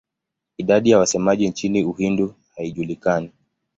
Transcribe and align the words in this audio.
Idadi 0.57 0.89
ya 0.89 0.99
wasemaji 0.99 1.47
nchini 1.49 1.83
Uhindi 1.83 2.33
haijulikani. 2.55 3.31